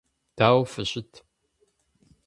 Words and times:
Дауэ 0.37 0.63
фыщыт? 0.71 1.11